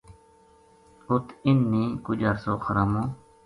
[1.09, 3.03] اُت اِنھ نے کُج عرصو خرامو